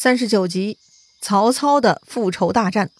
[0.00, 0.78] 三十九集，
[1.20, 2.90] 曹操的复仇大战。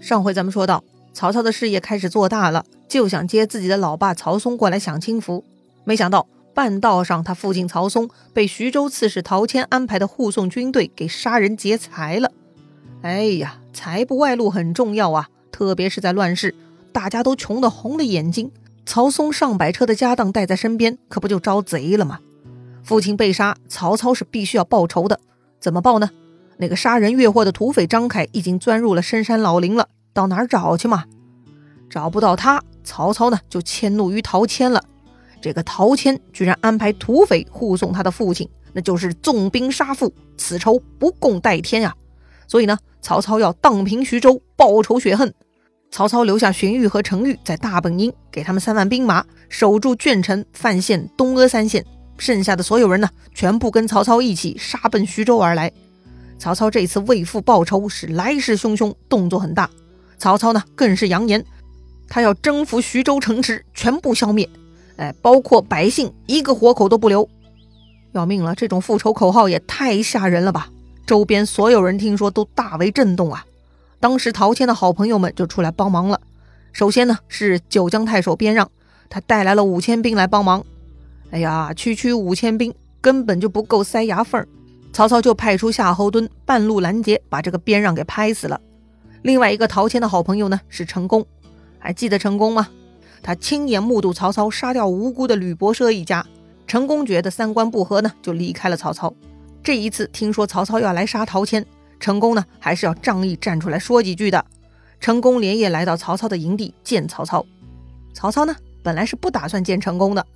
[0.00, 5.44] 上回咱们说到，曹操的事业开始做大了，就想接自己的老爸曹嵩过来享清福。
[5.84, 12.32] 没想到半道上，他父亲曹嵩被徐州刺史陶谦安排的护送军队给杀人劫财了。
[13.02, 16.54] 哎呀，财不外露很重要啊，特别是在乱世，
[16.90, 18.50] 大家都穷得红了眼睛。
[18.86, 22.20] 曹嵩上百车的家当带在身边，可不就招贼了吗？
[22.82, 25.20] 父亲被杀，曹操是必须要报仇的。
[25.60, 26.10] 怎么报呢？
[26.58, 31.04] 那个杀人越货的土匪张凯已经钻入了深山老林了，到哪儿找去嘛？
[31.88, 34.82] 找不到他，曹操呢就迁怒于陶谦了。
[35.40, 41.94] 这个陶谦居然安排土匪护送他的父亲，那就是纵兵杀父，此仇不共戴天呀！
[42.46, 45.32] 所以呢，曹操要荡平徐州，报仇雪恨。
[45.90, 51.84] 曹操留下荀彧和程昱在大本营，给他们三万兵马，守住鄄城、范县、东阿三县。
[52.18, 55.72] 剩下的所有人呢，全部跟曹操一起杀奔徐州而来。
[56.38, 59.70] 曹操这次为父报仇是来势汹汹，动作很大。
[60.18, 61.44] 曹操呢，更是扬言，
[62.08, 64.48] 他要征服徐州城池，全部消灭，
[64.96, 67.28] 哎，包括百姓一个活口都不留。
[68.12, 68.54] 要命了！
[68.54, 70.68] 这种复仇口号也太吓人了吧！
[71.06, 73.44] 周边所有人听说都大为震动啊。
[74.00, 76.20] 当时陶谦的好朋友们就出来帮忙了。
[76.72, 78.70] 首先呢，是九江太守边让，
[79.08, 80.64] 他带来了五千兵来帮忙。
[81.32, 84.46] 哎呀，区区五千兵根本就不够塞牙缝儿，
[84.92, 88.60] 曹操就派出夏侯惇半路拦截，把这个边让给拍死了。
[89.22, 91.24] 另外一个陶谦的好朋友呢是陈宫，
[91.78, 92.68] 还记得陈宫吗？
[93.22, 96.26] 他亲眼目睹曹操杀掉无辜的吕伯奢一家，
[96.66, 99.14] 陈宫觉得三观不合呢，就离开了曹操。
[99.62, 101.64] 这一次听说曹操要来杀陶谦，
[101.98, 104.44] 陈宫呢还是要仗义站出来说几句的。
[105.00, 107.46] 陈宫连夜来到曹操的营地见曹操，
[108.12, 110.26] 曹操呢本来是不打算见陈宫的。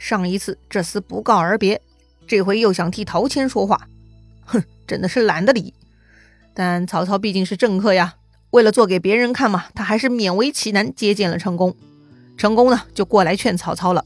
[0.00, 1.78] 上一次这厮不告而别，
[2.26, 3.86] 这回又想替陶谦说话，
[4.46, 5.74] 哼，真的是懒得理。
[6.54, 8.14] 但曹操毕竟是政客呀，
[8.50, 11.76] 为了做给别人看嘛，他还是勉为其难接见了成功。
[12.38, 14.02] 成功呢，就过来劝曹操了。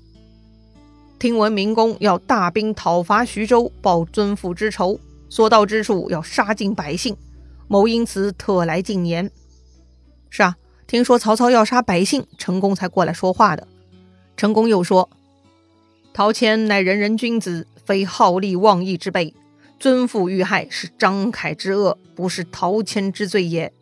[1.20, 4.98] 听闻明公要大兵讨伐徐州，报尊父之仇，
[5.28, 7.16] 所到之处要杀尽百姓，
[7.68, 9.30] 某因此特来进言。
[10.28, 10.56] 是啊，
[10.88, 13.68] 听说曹操要杀百姓，成功才过来说话的。
[14.36, 15.08] 成功又说。
[16.16, 19.34] 陶谦乃仁人君子，非好利忘义之辈。
[19.80, 23.72] 尊父遇害是张凯之恶，不是陶谦之罪也。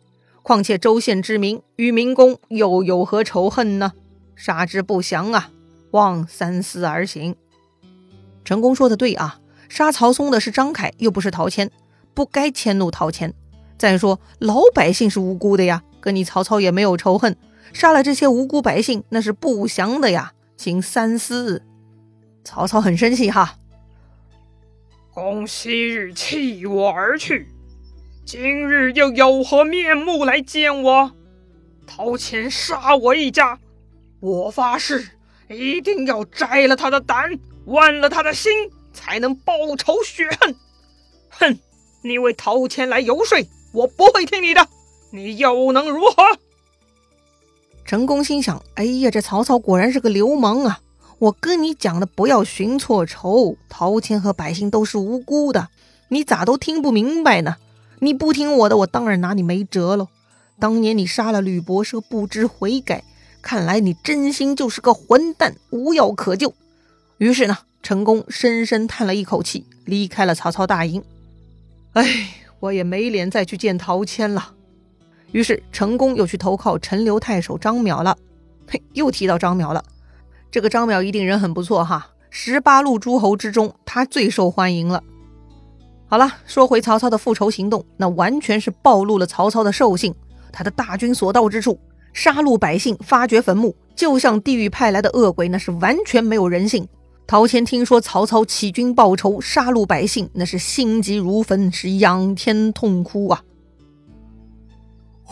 [0.41, 3.93] 况且州县之民与民公又有何仇恨呢？
[4.35, 5.51] 杀之不祥啊！
[5.91, 7.35] 望三思而行。
[8.43, 9.39] 陈公说的对啊，
[9.69, 11.69] 杀曹嵩的是张凯，又不是陶谦，
[12.15, 13.31] 不该迁怒陶谦。
[13.77, 17.37] 再说老百姓是无辜的呀，跟你曹操也没有仇恨，
[17.73, 21.61] 杀了这些无辜百姓，那是不祥的呀，请三思。
[22.43, 23.57] 曹操很生气哈，
[25.13, 27.47] 公昔日弃我而去，
[28.25, 31.11] 今日又有何面目来见我？
[31.87, 33.59] 陶谦杀我一家，
[34.19, 35.09] 我发誓
[35.49, 38.51] 一定要摘了他的胆，剜了他的心，
[38.91, 40.55] 才能报仇雪恨。
[41.29, 41.59] 哼，
[42.01, 43.37] 你为陶谦来游说，
[43.71, 44.67] 我不会听你的，
[45.11, 46.23] 你又能如何？
[47.85, 50.81] 陈宫心想：哎呀，这曹操果然是个流氓啊！
[51.23, 53.55] 我跟你讲的，不要寻错仇。
[53.69, 55.69] 陶谦和百姓都是无辜的，
[56.09, 57.55] 你咋都听不明白呢？
[57.99, 60.09] 你不听我的，我当然拿你没辙喽。
[60.59, 63.05] 当年你杀了吕伯奢，不知悔改，
[63.41, 66.53] 看来你真心就是个混蛋，无药可救。
[67.19, 71.01] 于是呢，陈宫深深叹了一口气，离开了曹操大营。
[71.93, 74.51] 哎，我也没脸再去见陶谦了。
[75.31, 78.17] 于是陈宫又去投靠陈留太守张邈了。
[78.67, 79.81] 嘿，又提到张邈了。
[80.53, 85.01] 这个张邈一定人很不错哈，十八路诸侯之中，他最受欢迎了。
[86.05, 90.13] 好了，说回曹操的复仇行动，那完全是暴露了曹操的兽性。
[90.51, 91.79] 他的大军所到之处，
[92.13, 96.87] 杀戮百姓，发掘坟墓，就像地狱派来的恶鬼，那是完全没有人性。
[97.25, 103.43] 陶谦听说曹操起军报仇，杀戮百姓，那是心急如焚，是仰天痛哭啊！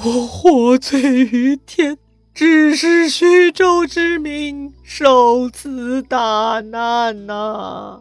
[0.04, 2.00] 我获罪于天。
[2.33, 8.00] 只是徐州之民受此大难呐！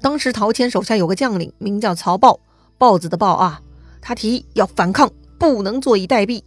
[0.00, 2.38] 当时陶谦手下有个将领，名叫曹豹，
[2.78, 3.60] 豹子的豹啊。
[4.00, 6.42] 他提议要反抗，不能坐以待毙。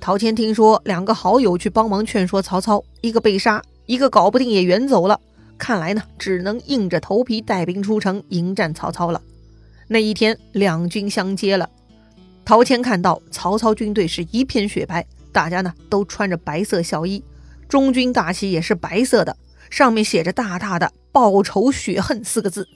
[0.00, 5.20] 陶谦听说两个好友去帮忙劝说曹操，一个被杀，一个搞不定也远走了。
[5.58, 9.22] 看来呢，只能硬着头皮带兵出城迎战曹操了。
[9.88, 11.68] 那一天，两军相接了。
[12.44, 15.06] 陶谦看到曹操军队是一片雪白。
[15.32, 17.24] 大家呢都穿着白色孝衣，
[17.68, 19.36] 中军大旗也是白色的，
[19.70, 22.68] 上面写着大大的“报仇雪恨”四个字。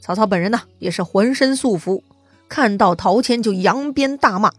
[0.00, 2.04] 曹操本人呢，也是浑身素服，
[2.48, 4.52] 看到陶谦就扬鞭大骂。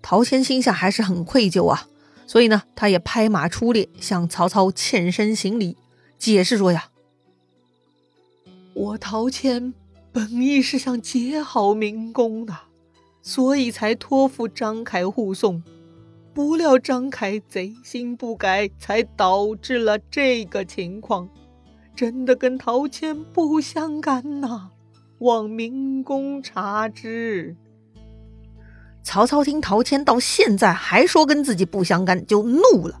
[0.00, 1.88] 陶谦心下还是很愧疚啊，
[2.26, 5.76] 所以呢，他也拍马出列，向曹操欠身行礼，
[6.18, 6.88] 解释说呀
[8.72, 9.74] ：“我陶谦
[10.12, 12.56] 本意是想结好明公的，
[13.20, 15.62] 所以才托付张凯护送。”
[16.32, 21.28] 不料张凯贼心不改，才导致了这个情况。
[21.96, 24.70] 真的跟陶谦不相干呐，
[25.18, 27.56] 望明公察之。
[29.02, 33.00] 曹操听陶谦到现在还说跟自己不相干，就怒了。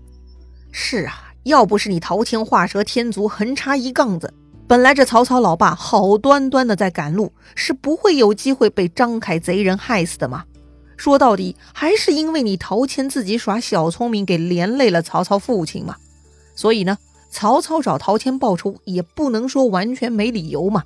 [0.72, 4.34] 是啊，要不是你陶谦画蛇添足，横插一杠子，
[4.66, 10.44] 本来这曹操老爸好端端的在赶路，是不会有机会被张凯贼人害死的吗？
[11.00, 15.96] 说到底，还是因为你陶谦自己耍小聪明，给连累了曹操父亲嘛。
[16.54, 16.98] 所以呢，
[17.30, 20.84] 曹操找陶谦报仇，也不能说完全没理由嘛。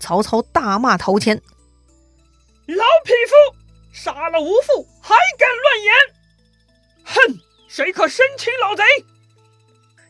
[0.00, 1.42] 曹操大骂陶谦
[2.64, 3.56] ：“老匹夫，
[3.92, 5.92] 杀了无父还敢乱言！
[7.04, 8.82] 哼，谁可生擒老贼？”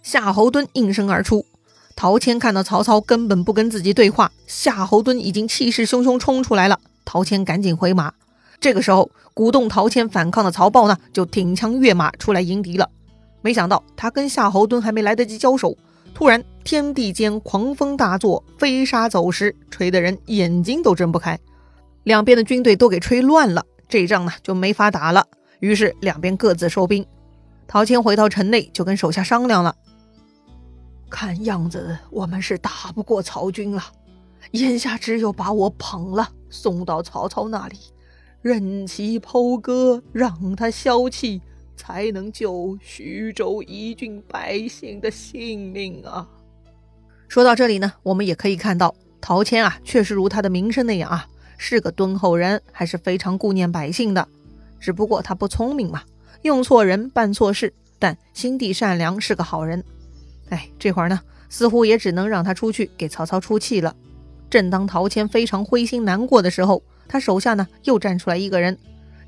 [0.05, 1.45] 夏侯惇应声而出。
[1.97, 6.79] 陶谦看到曹操根本不跟自己对话，夏侯惇已经气势汹汹冲出来了。
[7.05, 8.15] 陶谦赶紧回马。
[8.65, 12.89] 这个时候，鼓动陶谦反抗的曹豹呢，就挺枪跃马出来迎敌了。
[13.43, 15.77] 没想到他跟夏侯惇还没来得及交手，
[16.15, 21.39] 突然天地间狂风大作，飞沙走石，吹得人眼睛都睁不开。
[22.05, 25.27] 两边的军队都给吹乱了，这仗呢就没法打了。
[25.61, 27.05] 于是两边各自收兵。
[27.69, 29.77] 陶谦回到城内，就跟手下商量了：
[31.11, 33.83] 看样子我们是打不过曹军了，
[34.53, 37.77] 眼下只有把我捧了，送到曹操那里。
[38.45, 41.41] 任其剖割，让他消气，
[41.79, 46.29] 才能救徐州一郡百姓的性命啊！
[47.27, 51.27] 说到这里呢，我们也可以看到，陶谦啊，确实如他的名声那样啊，
[51.57, 54.29] 是个敦厚人，还是非常顾念百姓的。
[54.79, 56.03] 只不过他不聪明嘛，
[56.43, 59.83] 用错人，办错事，但心地善良，是个好人。
[60.51, 61.19] 哎，这会儿呢，
[61.49, 63.97] 似乎也只能让他出去给曹操出气了。
[64.51, 66.83] 正当陶谦非常灰心难过的时候，
[67.15, 68.77] 他手下呢又站出来一个人，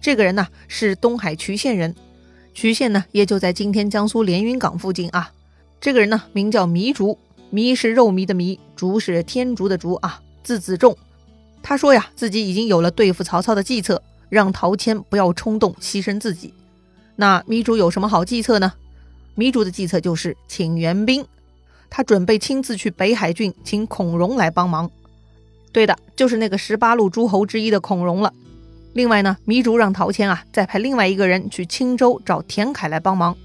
[0.00, 1.94] 这个人呢是东海渠县人，
[2.52, 5.30] 渠县呢也就在今天江苏连云港附近啊。
[5.80, 7.16] 这个人呢名叫糜竺，
[7.52, 10.98] 糜是肉糜的糜，竺是天竺的竺啊，字子仲。
[11.62, 16.52] 他说呀，自己已经有了对付曹操的计策，让陶谦不要冲动牺牲自己。
[17.14, 18.72] 那糜竺有什么好计策呢？
[19.36, 21.24] 糜竺的计策就是请援兵，
[21.88, 24.90] 他准备亲自去北海郡请孔融来帮忙。
[25.76, 28.32] 对的，就是那个十八路诸侯之一的孔融了。
[28.94, 33.36] 另外呢，糜竺让陶谦啊再派另外一个人去青州找田凯来帮忙。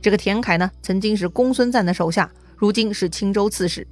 [0.00, 3.88] 这个田凯呢，曾经是公孙瓒的手下，如今是青州刺史。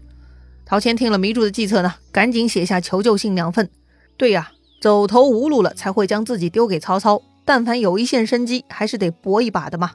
[0.64, 3.68] 陶谦听了糜竺的计策呢，赶紧写下求救信两份。
[4.16, 9.94] 对呀，走投无路了才会将自己丢给曹操，但凡有一线生机，还是得搏一把的嘛。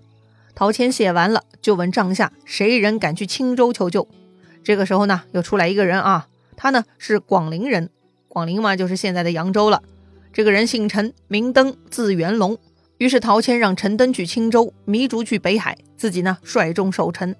[0.53, 4.09] 陶谦写完了，就问帐下谁人敢去青州求救。
[4.61, 6.27] 这个时候呢，又出来一个人啊。
[6.53, 7.89] 他呢是广陵人，
[8.27, 9.83] 广陵嘛就是现在的扬州了。
[10.31, 12.57] 这个人姓陈，名登，字元龙。
[12.97, 17.35] 于是陶谦让陈登去青州，糜竺去北海，自己呢率众守城。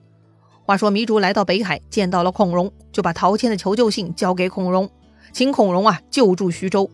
[0.66, 4.90] 话说糜竺来到北海，见到了孔融，就把陶谦的求救信交给孔融，
[5.32, 6.90] 请孔融啊救助徐州。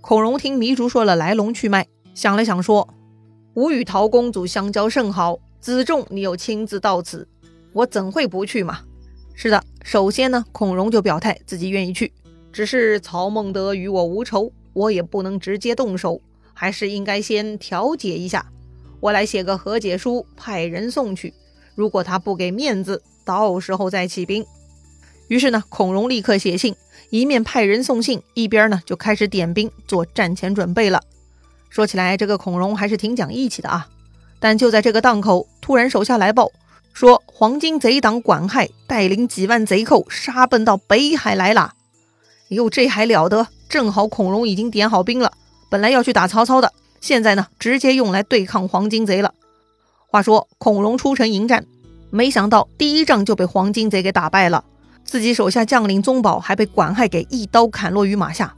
[0.00, 2.88] 孔融听糜竺说了来龙去脉，想了想说
[3.54, 7.28] ：“吾与陶公祖相交甚好，子重你又亲自到此，
[7.72, 8.80] 我怎会不去嘛？”
[9.38, 12.10] 是的，首先呢，孔融就表态自己愿意去，
[12.50, 16.22] 只是曹孟德与我无仇，我也不能直接动手，
[16.54, 18.46] 还是应该先调解一下。
[18.98, 21.34] 我来写个和解书，派人送去。
[21.74, 24.42] 如果他不给面子，到时候再起兵。
[25.28, 26.74] 于是呢，孔融立刻写信，
[27.10, 31.02] 一面派人送信，一边呢就开始点兵做战前准备了。
[31.68, 33.86] 说起来，这个孔融还是挺讲义气的啊。
[34.40, 36.50] 但就在这个档口，突然手下来报。
[36.96, 41.74] 说黄巾贼党管亥带领几万贼寇杀奔到北海来了，
[42.48, 43.48] 哟，这还了得！
[43.68, 45.30] 正好孔融已经点好兵了，
[45.68, 46.72] 本来要去打曹操的，
[47.02, 49.34] 现在呢，直接用来对抗黄巾贼了。
[50.06, 51.66] 话说孔融出城迎战，
[52.08, 54.64] 没想到第一仗就被黄巾贼给打败了，
[55.04, 58.54] 自己手下将领宗保还被管亥给一刀砍落于马下。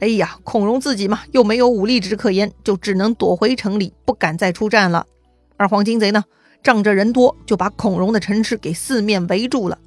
[0.00, 5.06] 哎呀，孔融自己嘛又没有武力值可言，就只能躲回城里，不敢再出战了。
[5.56, 6.24] 而黄巾贼呢？
[6.62, 9.78] 仗着人多，就把孔融的城池给四面围住了。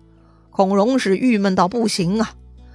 [0.50, 2.34] 孔融是郁闷到不行啊！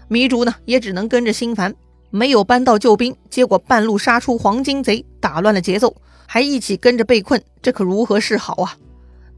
[0.09, 1.75] 糜竺呢，也只能跟着心烦，
[2.11, 5.95] 没有搬到救兵，结果半路杀出黄巾贼，打乱了节奏，
[6.27, 8.77] 还一起跟着被困，这可如何是好啊？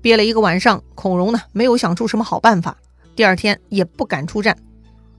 [0.01, 2.77] 憋了一个晚上，孔融呢，没有想出什么好办法，
[3.17, 4.57] 第二天也不敢出战。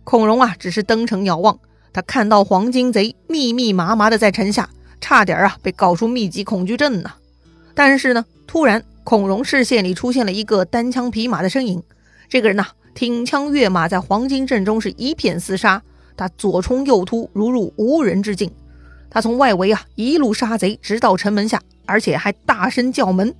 [0.04, 1.60] 孔融啊，只是登城遥望，
[1.92, 4.70] 他看到黄金贼密密麻麻的在城下，
[5.02, 7.12] 差点啊被搞出密集恐惧症呢。
[7.74, 11.82] 但是呢，突然孔融视线里出现了一个单枪匹马的身影，
[12.30, 15.82] 这个人呐，挺枪跃马，在黄金阵中是一片厮杀，
[16.16, 18.52] 他左冲右突，如入无人之境。
[19.10, 23.34] 他从外围啊一路杀贼，直到城门下，而且还大声叫门，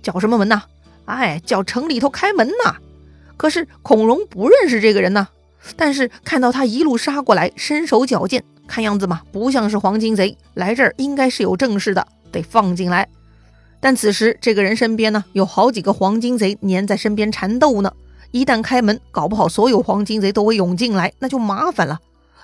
[0.00, 0.62] 叫什么门呐？
[1.06, 2.76] 哎，叫城里头开门呐！
[3.36, 5.26] 可是孔融不认识这个人呐，
[5.74, 13.08] 但是看到他一路杀过来，身手矫健，看样子嘛，不像是黄金贼，来这儿应该是有正事的，得放进来。
[13.80, 17.92] 但此时这个人身边呢，有好几个黄金贼粘在身边缠斗呢，
[18.30, 21.98] 一旦开门，搞不好所有黄金贼都会涌进来，那就麻烦了。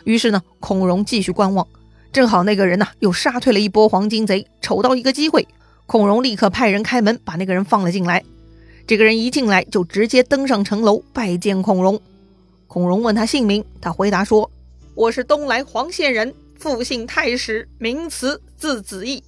[0.05, 1.67] 于是呢，孔融继续观望。
[2.13, 5.47] 正好那个人呢，又杀退了一波黄金贼，瞅到一个机会，
[5.85, 8.25] 孔融立刻派人开门，把那个人放了进来。
[8.87, 12.01] 这个人一进来就直接登上城楼拜见孔融。
[12.67, 14.51] 孔融问他姓名，他回答说
[14.95, 19.23] ：“我是东来黄县人，父姓太史，名慈，字子义。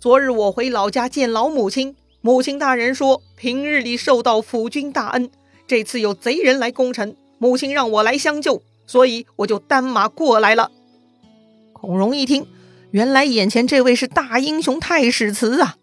[0.00, 5.28] 昨日我回老家见老母亲，母亲大人说平日里受到辅君大恩，
[5.66, 10.70] 这次有贼人来攻城，母亲让我来相救，所以我就单马过来了。”
[11.74, 12.46] 孔融一听，
[12.92, 15.74] 原来眼前这位是大英雄太史慈啊！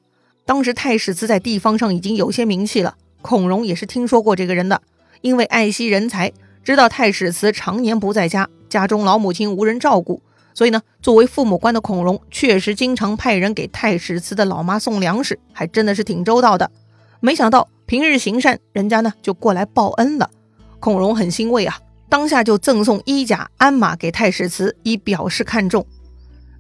[0.46, 4.82] 当时太史慈在地方上已经有些名气了，孔融也是听说过这个人的。
[5.20, 6.32] 因为爱惜人才，
[6.64, 10.22] 知道太史慈常年不在家，家中老母亲无人照顾，
[10.56, 16.72] 所以呢，作为父母官的孔融确实经常派人给太史慈的老妈送粮食，还真的是挺周到的。
[17.20, 20.32] 没想到平日行善，人家呢就过来报恩了，
[20.80, 21.78] 孔融很欣慰啊。
[22.08, 25.86] 当下就赠送衣甲鞍马给太史慈，以表示看重。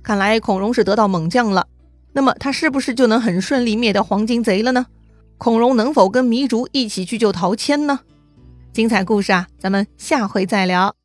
[0.03, 1.65] 看来孔融是得到猛将了，
[2.13, 4.87] 那么他是不是就能很顺利灭掉黄金贼了呢？
[5.37, 8.01] 孔融能否跟糜竺一起去救陶谦呢？
[8.73, 11.04] 精彩故事啊，咱们下回再聊。